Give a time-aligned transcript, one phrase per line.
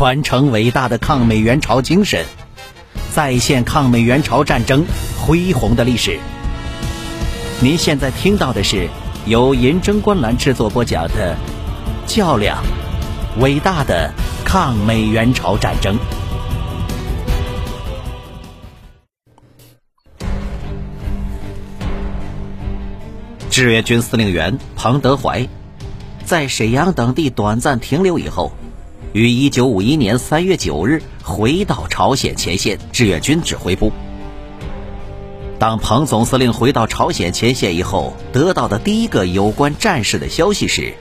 [0.00, 2.24] 传承伟大的抗美援朝精神，
[3.12, 4.86] 再现抗美援朝战争
[5.20, 6.18] 恢宏的历史。
[7.60, 8.88] 您现在听到的是
[9.26, 11.36] 由银针观澜制作播讲的
[12.10, 12.62] 《较量：
[13.40, 14.10] 伟大的
[14.42, 15.94] 抗美援朝战争》。
[23.50, 25.46] 志愿军司令员彭德怀
[26.24, 28.50] 在沈阳等地短暂停留以后。
[29.12, 33.92] 于一九五一年三月九日回到朝鲜前线志愿军指挥部。
[35.58, 40.94] 当彭总司令回到朝鲜前线以后，得到的第一个有关战事的消息是，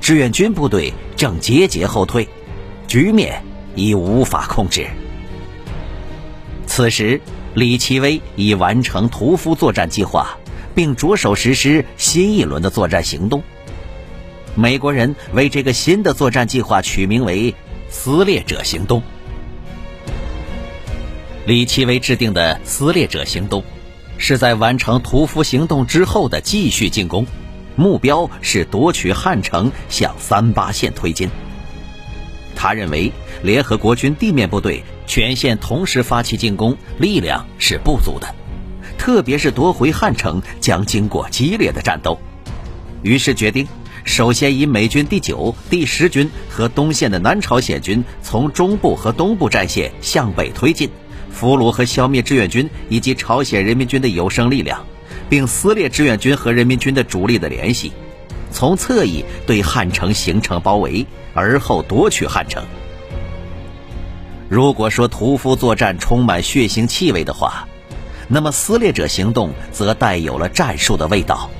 [0.00, 2.26] 志愿军部队正节节后退，
[2.88, 3.42] 局面
[3.74, 4.86] 已无法控制。
[6.66, 7.20] 此时，
[7.54, 10.38] 李奇微已完成屠夫作战计划，
[10.74, 13.42] 并着手实施新一轮的作战行动。
[14.58, 17.54] 美国人为这个新的作战计划取名为
[17.90, 19.02] “撕裂者行动”。
[21.44, 23.62] 李奇微制定的“撕裂者行动”
[24.16, 27.26] 是在完成屠夫行动之后的继续进攻，
[27.76, 31.28] 目标是夺取汉城，向三八线推进。
[32.54, 38.34] 他认为，联合国军地面部队全线同时发起进攻，力量是不足的，
[38.96, 42.18] 特别是夺回汉城将经过激烈的战斗，
[43.02, 43.68] 于是决定。
[44.06, 50.88] 首先以美军第九、第十军和东线的南朝鲜军从中部和东部战线向北推进，
[51.30, 54.86] 俘虏和消灭志愿军以及朝鲜人民军的有生力量，
[55.28, 57.92] 并撕裂志愿军和人民军的主力的联系，
[58.52, 61.04] 从侧翼对汉城形成包围，
[61.34, 62.64] 而后夺取汉城。
[64.48, 67.66] 如果说屠夫作战充满血腥气味的话，
[68.28, 71.50] 那么撕裂者行动则带有了战术的味道。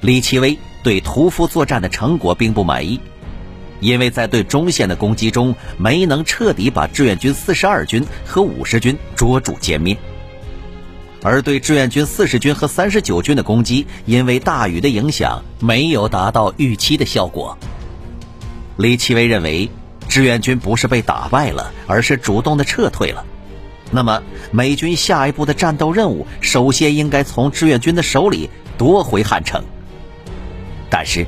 [0.00, 0.58] 李奇微。
[0.88, 2.98] 对屠夫作战的成果并不满意，
[3.78, 9.94] 因为在对中线的攻击中没能彻底把志愿军四十二军和五十军捉住歼灭，
[11.22, 17.58] 而对志愿军四十军和三十九军的攻击，因为大雨的影响没有达到预期的效果。
[18.78, 19.68] 李奇微认为，
[20.08, 23.26] 志愿军不是被打败了，而是主动的撤退了。
[23.90, 28.48] 那么，美军下一步的战斗任务，首先应该从志愿军的手里
[28.78, 29.62] 夺回汉城。
[30.90, 31.26] 但是，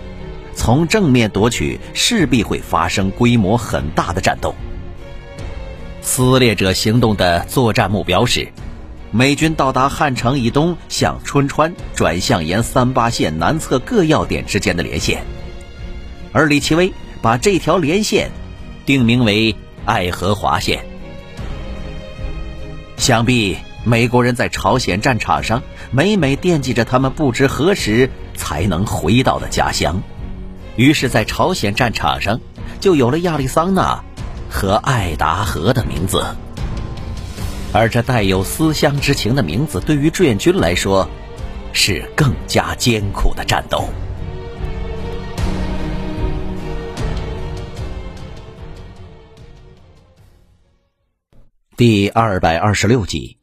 [0.54, 4.54] 从正面夺取势必会发生规模很大的战斗。
[6.02, 8.48] 撕裂者行动的作战目标是，
[9.10, 15.22] 美军到达汉城以东，向春川转向沿三八线南侧各要点之间的连线，
[16.32, 18.30] 而李奇微把这条连线
[18.86, 19.54] 定名为
[19.84, 20.84] 爱荷华线。
[22.96, 28.10] 想必美国人在朝鲜战场上每每惦记着他们不知何时。
[28.40, 30.02] 才能回到的家乡，
[30.74, 32.40] 于是，在朝鲜战场上，
[32.80, 34.02] 就有了亚利桑那
[34.48, 36.24] 和爱达荷的名字。
[37.74, 41.06] 而这带有思乡之情的名字，对于志愿军来说，
[41.74, 43.90] 是更加艰苦的战斗。
[51.76, 53.36] 第二百二十六集，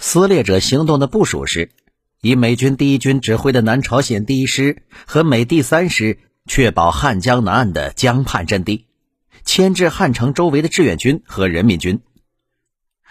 [0.00, 1.70] 撕裂者行动的部署是。
[2.24, 8.86] 以美军第一军指挥的南朝鲜第一师和美第三师确保汉江南岸的江畔阵地，
[9.44, 12.00] 牵制汉城周围的志愿军和人民军。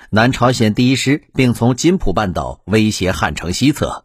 [0.09, 4.03] 南朝鲜第一师并从金浦半岛威胁汉城西侧，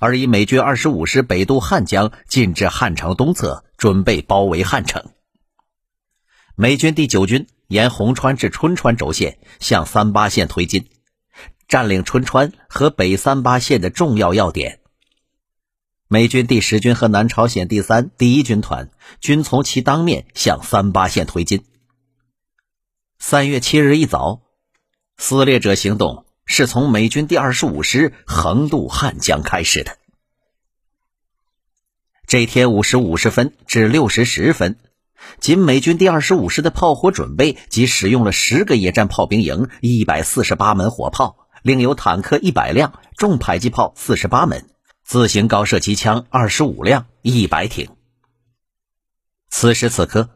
[0.00, 5.12] 而以美军二十五师北渡汉江，进至汉城东侧，准备包围汉城。
[6.56, 10.86] 美军第九军沿红川至春川轴线向三八线推进。
[11.68, 14.80] 占领春川和北三八线的重要要点。
[16.06, 21.64] 美军第十军和南朝鲜第三、第一军团均从其当面向三八线推进。
[23.18, 24.42] 三月七日一早，
[25.16, 29.96] 撕裂者行动是从美军第二十五师横渡汉江开始的。
[32.26, 34.78] 这天五时五十分至六时十分，
[35.40, 41.43] 仅美军第二十五师的炮火准备即使用了十个野战炮兵营、一百四十八门火炮。
[41.64, 44.68] 另有坦克一百辆，重迫击炮四十八门，
[45.02, 47.88] 自行高射机枪二十五辆，一百挺。
[49.48, 50.28] 此时此刻，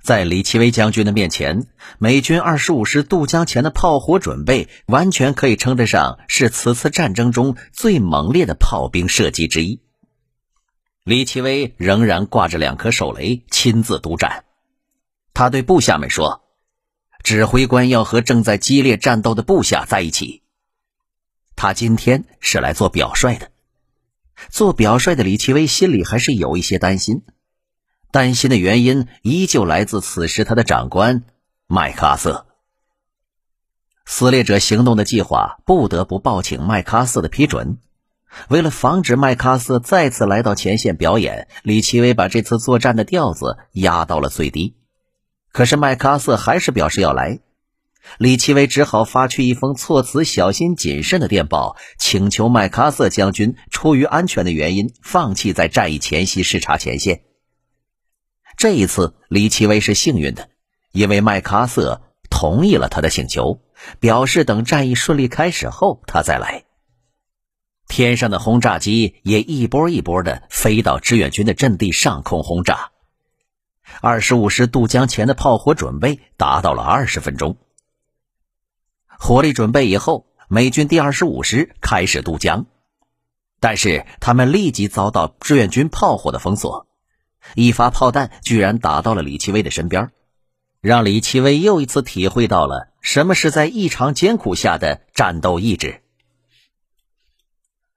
[0.00, 1.66] 在李奇微将军的面前，
[1.98, 9.80] 美军二十五师渡江前的炮火准备，完全可以称得上是此次战争中最猛烈的炮兵射击之一。
[11.02, 14.44] 李奇微仍然挂着两颗手雷，亲自督战。
[15.34, 16.44] 他对部下们说
[17.24, 20.42] ：“指挥官要和正在激烈战斗的部下在一起。”
[21.56, 23.50] 他今天是来做表率的，
[24.50, 27.22] 做表率的李奇微心里还是有一些担心，
[28.12, 31.24] 担心的原因依旧来自此时他的长官
[31.66, 32.46] 麦克阿瑟。
[34.04, 37.78] 撕裂者行动的计划不得不报请麦克阿瑟的批准。
[38.48, 44.76] 为了防止麦克阿瑟再次来到前线表演，李奇微把这次作战的调子压到了最低。
[45.52, 47.40] 可是麦克阿瑟还是表示要来，
[48.18, 57.22] 李奇微只好发去一封措辞小心谨慎的电报，请求麦克阿瑟将军出于安全的原因放弃在战役前夕视察前线。
[58.56, 60.48] 这一次，李奇微是幸运的，
[60.92, 62.00] 因为麦克阿瑟
[62.30, 63.60] 同意了他的请求，
[64.00, 66.64] 表示等战役顺利开始后他再来。
[67.88, 72.90] 天上的轰炸机也一波一波的飞到志愿军的阵地上空轰炸。
[74.00, 77.56] 二十五师渡江前的炮火准备达到了二十分钟。
[79.18, 82.66] 火力准备以后，美军第二十五师开始渡江，
[83.60, 86.86] 但是他们立即遭到志愿军炮火的封锁。
[87.54, 90.10] 一发炮弹居然打到了李奇微的身边，
[90.80, 96.02] 让李奇微又一次体会到了什么是在异常艰苦下的战斗意志。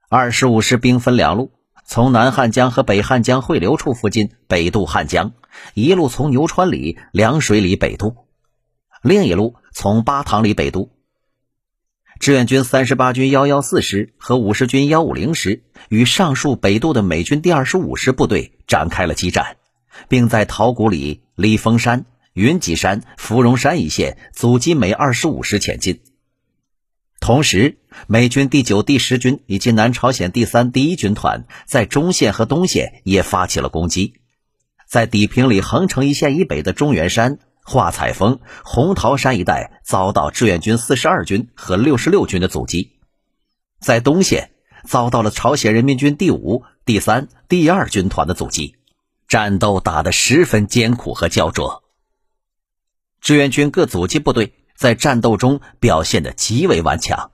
[0.08, 1.52] 二十五师兵分两路，
[1.86, 5.34] 从南汉江和北汉江汇流处附近北渡汉江，
[5.74, 8.26] 一路从牛川里、凉水里北渡；
[9.02, 10.92] 另一路从巴塘里北渡。
[12.20, 19.56] 志愿军三十八军幺幺四师和五十军幺五零师与上述北渡的美军第二十五师部队展开了激战，
[20.10, 26.02] 并在桃谷里、李峰山、云脊山、芙蓉山一线阻击美二十五师前进。
[27.22, 27.78] 同时，
[28.08, 34.16] 美军第九、第十军以及南朝鲜第三、第一军团在中线和东线也发起了攻击，
[34.86, 37.40] 在底平里横城一线以北的中原山、
[37.70, 43.00] 华彩峰、红桃山一带遭到志愿军四十二军和六十六军的阻击，
[43.80, 44.52] 在东线
[44.86, 48.76] 遭到了朝鲜人民军第五、第三、第二军团的阻击，
[49.28, 51.84] 战斗打得十分艰苦和焦灼。
[53.22, 54.56] 志愿军各阻击部队。
[54.80, 57.32] 在战斗中表现的极为顽强。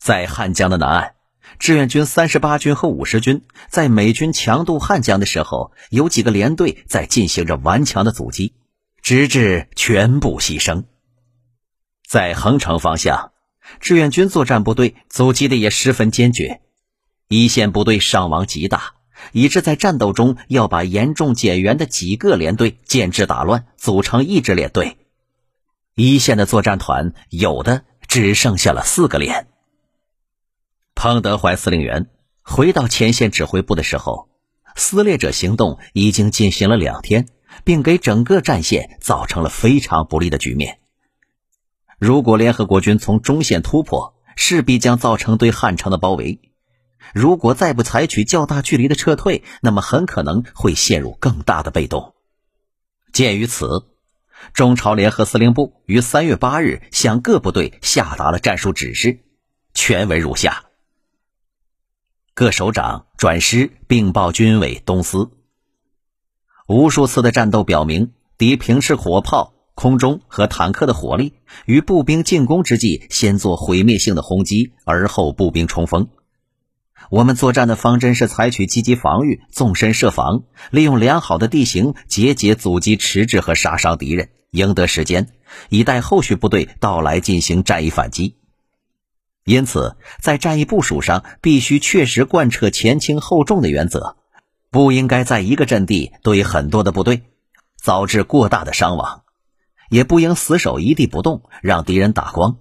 [0.00, 1.14] 在汉江的南岸，
[1.60, 8.56] 志愿军三十八军和五十军在美军强渡汉江的时候，有几个连队在进行着顽强的阻击，
[9.02, 10.84] 直至全部牺牲。
[12.06, 13.32] 在横城方向，
[13.80, 16.60] 志愿军作战部队阻击的也十分坚决，
[17.28, 18.94] 一线部队伤亡极大，
[19.32, 24.96] 以致在战斗中要把严重减员的几个连队建制打乱，组成一支连队。
[25.94, 29.48] 一线的作战团有的只剩下了四个连。
[30.94, 32.06] 彭德怀司令员
[32.42, 34.28] 回到前线指挥部的时候，
[34.76, 37.26] 撕裂者行动已经进行了两天，
[37.64, 40.78] 并给整个战线造成了非常不利的局面。
[41.98, 46.40] 如果联合国军从中线突破，势必将造成对汉城的包围；
[47.14, 52.14] 如果再不采取较大距离的撤退，那么很可能会陷入更大的被动。
[53.12, 53.88] 鉴于此。
[54.54, 59.20] 中朝联合司令部于三月八日向各部队下达了战术指示，
[59.72, 60.64] 全文如下：
[62.34, 65.30] 各首长转师并报军委东司。
[66.72, 71.34] 无数次的战斗表明，敌平斥火炮、空中和坦克的火力，
[71.66, 76.08] 于步兵进攻之际先做毁灭性的轰击，而后步兵冲锋。
[77.10, 85.28] 我们作战的方针是采取积极防御、纵深设防，利用良好的地形节节阻击、迟滞和杀伤敌人，赢得时间，
[85.68, 88.36] 以待后续部队到来进行战役反击。
[89.44, 94.16] 因此，在战役部署上必须确实贯彻前轻后重的原则，
[94.72, 97.22] 不应该在一个阵地堆很多的部队，
[97.84, 99.22] 导致过大的伤亡；
[99.88, 102.56] 也不应死守一地不动，让敌人打光。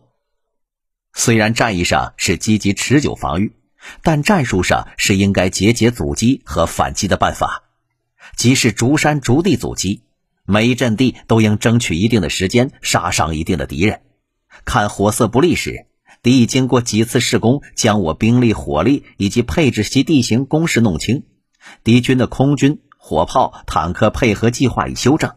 [1.13, 3.56] 虽然战役上是积极持久防御。
[4.03, 7.63] 但战术上是应该节节阻击和反击的办法，
[8.36, 10.03] 即是逐山逐地阻击，
[10.46, 14.01] 每一阵地都应争取一定的时间，杀伤一定的敌人。
[14.65, 15.88] 看火色不利时，
[16.22, 21.24] 敌已经过几次试攻，将我兵力、火力以及配置其地形攻势弄清，
[21.84, 25.36] 敌军的空军、火炮、坦克配合计划已修正，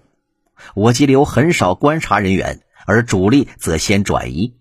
[0.74, 4.54] 我即留很少观察人员，而主力则先转移。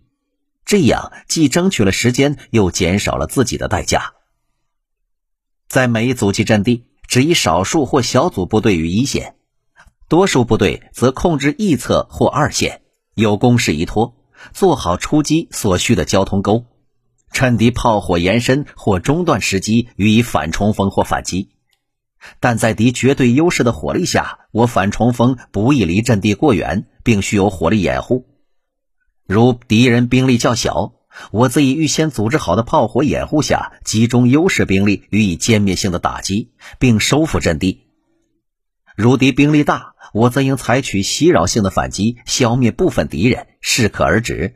[0.66, 4.14] 这样既争取了时间，又减少了自己的代价。
[5.68, 9.36] 在每一阻击阵地，只以少数或小组部队于一线，
[10.08, 12.82] 多数部队则控制一侧或二线，
[13.14, 14.16] 有攻势依托，
[14.54, 16.66] 做好出击所需的交通沟，
[17.32, 21.50] 趁敌炮火延伸或中断时机予以反冲锋或反击。
[22.40, 28.28] 但在敌绝对优势的火力下，我反冲锋不宜离阵地过远，并需有火力掩护。
[29.26, 30.94] 如敌人兵力较小，
[31.32, 37.82] 我则以预先组织好的炮火掩护下，集中优势兵力予以歼灭性的打击，并收复阵地。
[38.96, 44.56] 如敌兵力大，我则应采取袭扰性的反击，消灭部分敌人，适可而止。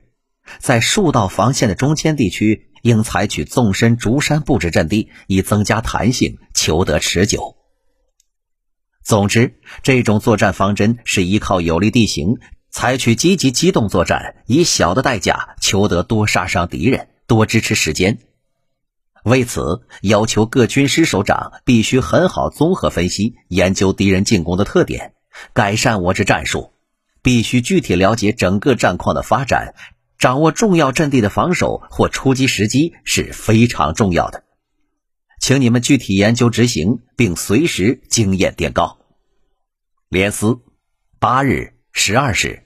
[0.60, 7.57] 在数道防线的中间地区，应采取纵深逐山布置阵地，以增加弹性，求得持久。
[9.08, 18.18] 总之，这种作战方针是依靠有利地形，采取积极机动作战，以小的代价求得多杀伤敌人，多支持时间。
[19.24, 25.14] 为此，要求各军师首长必须很好综合分析、研究敌人进攻的特点，
[25.54, 26.74] 改善我之战术。
[27.22, 29.74] 必须具体了解整个战况的发展。
[30.20, 34.44] 掌握重要阵地的防守或出击时机是非常重要的，
[35.48, 39.00] 请你们具体研究执行，并随时经验电告。
[40.10, 40.60] 连司，
[41.20, 42.64] 八日十二时。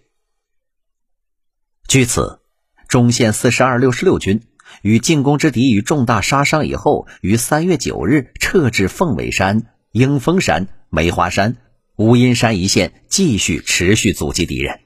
[1.87, 2.41] 据此，
[2.87, 4.41] 中线四十二六十六军
[4.81, 11.57] 与进攻之敌于重大杀伤以后，于三月九日撤至凤尾山、鹰峰山、梅花山、
[11.97, 14.79] 乌阴山一线，继续持续阻击敌人。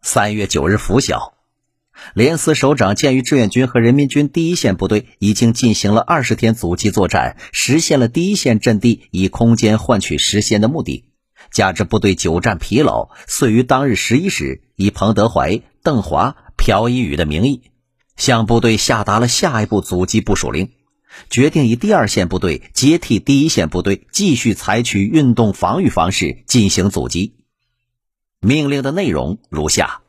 [0.00, 1.34] 三月九日拂晓，
[2.14, 11.04] 连司首长鉴于志愿军和人民军第一线部队已经进行了二十天阻击作战，实现了第一线阵地以空间换取时先的目的，
[11.50, 17.62] 加之部队久战疲劳，遂于当日十一时，以彭德怀、邓华、朴一宇的名义，
[18.16, 20.70] 向部队下达了下一步阻击部署令，
[21.30, 27.34] 决定以第二线部队接替第一线部队，继续采取运动防御方式进行阻击。
[28.40, 30.00] 命令的内容如下：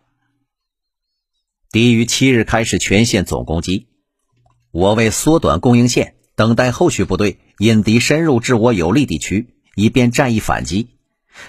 [1.73, 3.87] 敌于七日开始全线总攻击，
[4.69, 10.89] 我为缩短供应线，等待后续部队引敌深入至我有利地区，以便战役反击。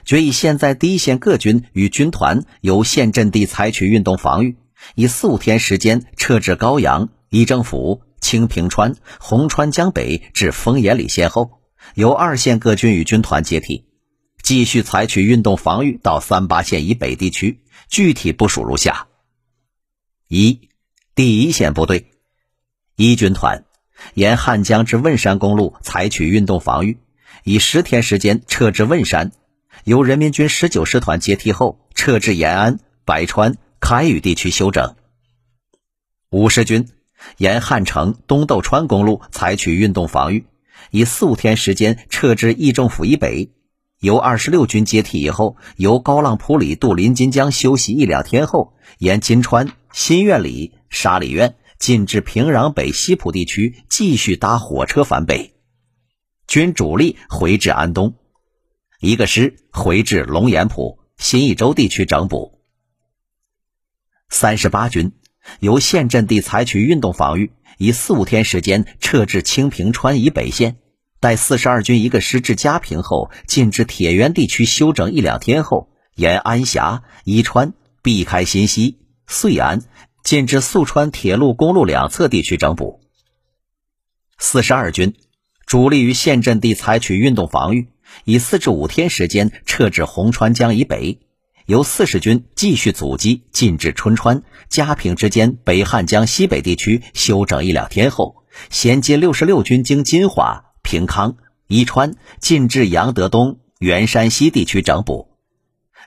[0.06, 4.56] 决以现在第一线各军与军团由县阵地采取运动防御，
[4.94, 11.50] 以四五天时间撤至高阳、伊政府、清平川、红川江北至丰岩里先后，
[11.94, 13.84] 由二线各军与军团接替。
[14.42, 19.08] 继续采取运动防御到三八线以北地区，具体部署如下：
[20.36, 20.68] 一、
[21.14, 22.06] 第一线部队，
[22.96, 23.64] 一军团
[24.14, 26.98] 沿汉江至汶山公路采取运动防御，
[27.44, 29.30] 以十天时间撤至汶山，
[29.84, 34.96] 由人民军十九师团接替后撤至延安、百川、开宇地区休整。
[36.30, 36.88] 五十军
[37.36, 40.46] 沿汉城东斗川公路采取运动防御，
[40.90, 43.52] 以四五天时间撤至议政府以北。
[44.00, 55.54] 由二十六军接替以后，由高浪浦里渡临津江休息一两天后，沿金川、新院里、沙里院进至平壤北西浦地区，继续搭火车返北。
[56.48, 58.16] 军主力回至安东，
[58.98, 62.58] 一个师回至龙岩浦、新义州地区整补。
[64.28, 65.12] 三十八军
[65.60, 70.78] 由县阵地采取运动防御，以四五天时间撤至清平川以北线。
[71.20, 79.82] 待四十二军一个师至嘉平后，进至铁原地区休整一两天后，沿安峡、伊川避开新溪、遂安，
[80.22, 83.00] 进至宿川铁路公路两侧地区整补。
[84.38, 85.14] 四十二军
[85.66, 87.88] 主力于县阵地采取运动防御，
[88.24, 91.20] 以四至五天时间撤至红川江以北，
[91.66, 100.64] 由四十军继续阻击，进至春川、嘉平之间北汉江西北地区休整一两天后，衔接六十六军经金华。
[100.82, 105.30] 平康、伊川进至杨德东、元山西地区整补，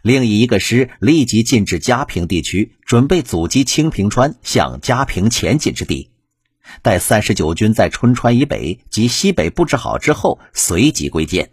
[0.07, 6.11] 另一个师立即进至嘉平地区，准备阻击清平川向嘉平前进之地。
[6.81, 11.51] 待三十九军在春川以北及西北布置好之后，随即归建。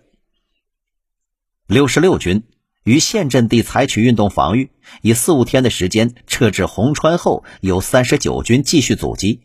[1.67, 2.45] 六十六军
[2.85, 4.71] 于县阵地采取运动防御，
[5.03, 9.41] 以四五天的时间撤至红川后，由三十九军继续阻击。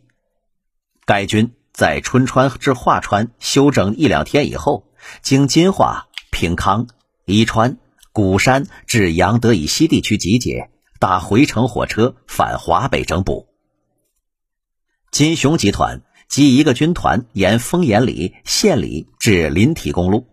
[1.05, 1.51] 该军。
[1.71, 4.85] 在春川至华川休整一两天以后，
[5.21, 6.87] 经金华、平康、
[7.23, 7.77] 宜川、
[8.11, 13.47] 鼓山至杨德以西地区集结，搭回程火车返华北整补。
[15.11, 20.27] 金雄集团及一个军团沿丰岩里、县里至临提公路，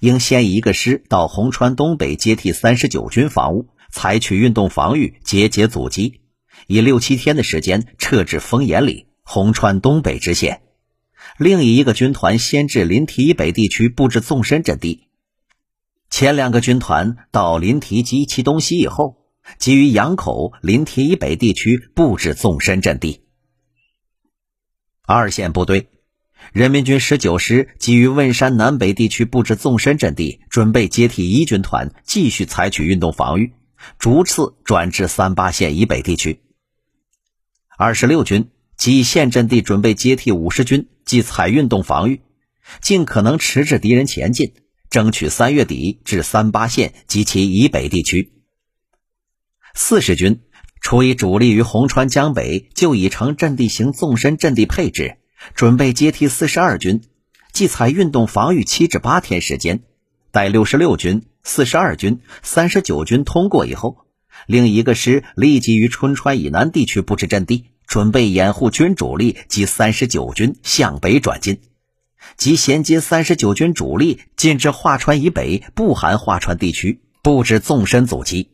[0.00, 6.20] 应先一个师到红川东北接替三十九军防务，采取运动防御，节节阻击，
[6.66, 10.62] 以六七天的时间撤至丰岩里、红川东北支线。
[11.38, 15.08] 另以一个军团先至临提以北地区布置纵深阵地，
[16.10, 19.16] 前两个军团到临提及其东西以后，
[19.58, 23.22] 即于杨口、临提以北地区布置纵深阵地。
[25.06, 25.88] 二线部队，
[26.52, 33.54] 人民军十九师基于汶山南北地区布置纵深阵地，准备接替一军团继续采取运动防御，
[33.98, 36.42] 逐次转至三八线以北地区。
[37.78, 38.50] 二十六军。
[38.76, 42.22] 即县阵地准备接替五十军，即采运动防御，
[42.80, 44.54] 尽可能迟滞敌人前进，
[44.90, 48.32] 争取三月底至三八线及其以北地区。
[49.74, 50.40] 四十军
[50.80, 55.18] 除以主力于红川江北，就已成阵地型纵深阵地配置，
[55.54, 57.02] 准备接替四十二军，
[57.52, 59.82] 即采运动防御七至八天时间。
[60.32, 64.06] 待六十六军、四十二军、三十九军通过以后，
[64.46, 71.60] 另一个师立即于春川以南地区布置阵地，准备掩护军主力及三十九军向北转进。
[72.40, 78.48] 即衔接三十九军主力进至桦川以北（不含桦川地区），布置纵深阻击。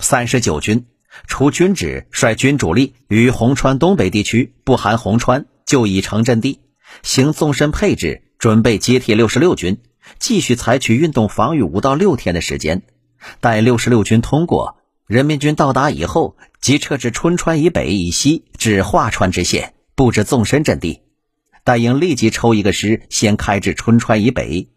[0.00, 0.86] 三十九军
[1.28, 6.58] 除军指率军主力于红川东北地区（不含红川）就已成阵地，
[7.04, 9.78] 行纵深配置，准备接替六十六军，
[10.18, 12.82] 继续采取运动防御五到六天的时间。
[13.38, 21.02] 待六十六军通过，人民军到达以后，即撤至春川以北以西至桦川之线，布置纵深阵地。
[21.64, 24.68] 但应立即抽一个师，先开至春川以北、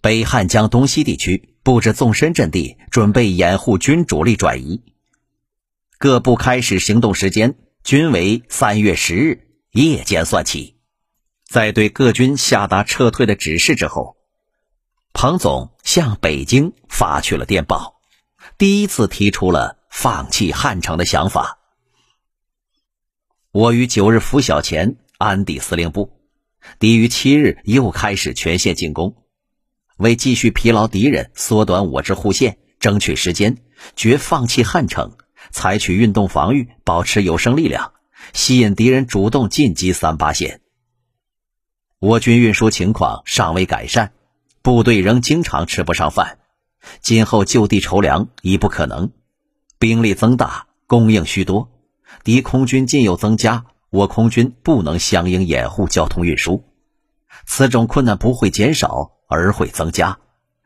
[0.00, 4.82] 北汉江东西地区，布置纵深阵地，准备掩护军主力转移。
[5.98, 10.76] 各部开始行动时间均为三月十日夜间算起。
[11.44, 14.16] 在对各军下达撤退的指示之后，
[15.12, 18.00] 彭总向北京发去了电报，
[18.58, 21.58] 第一次提出了放弃汉城的想法。
[23.50, 26.17] 我于九日拂晓前安抵司令部。
[26.78, 29.16] 敌于七日又开始全线进攻，
[29.96, 33.58] 为继续疲劳敌人、缩短我之护线、争取时间，
[33.96, 35.16] 绝放弃汉城，
[35.50, 37.92] 采取运动防御，保持有生力量，
[38.32, 40.60] 吸引敌人主动进击三八线。
[41.98, 44.12] 我军运输情况尚未改善，
[44.62, 46.38] 部队仍经常吃不上饭，
[47.00, 49.10] 今后就地筹粮已不可能。
[49.80, 51.70] 兵力增大，供应需多，
[52.22, 53.66] 敌空军尽有增加。
[53.90, 56.64] 我空军不能相应掩护交通运输，
[57.46, 60.18] 此种困难不会减少，而会增加，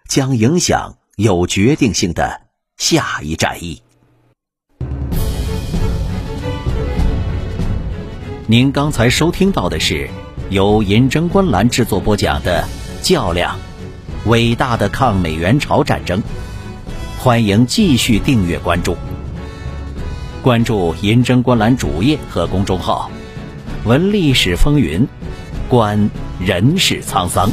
[0.08, 2.40] 将影响有决定性的
[2.76, 3.82] 下一战役。
[8.48, 10.10] 您刚才收听到的是
[10.50, 12.66] 由银针观澜制作播讲的
[13.08, 13.56] 《较量：
[14.26, 16.20] 伟大的抗美援朝战争》，
[17.20, 18.96] 欢迎继续订阅关注。
[20.42, 23.08] 关注银针观澜主页和公众号，
[23.84, 25.04] 闻历史风云，
[25.68, 27.50] 观人世沧桑。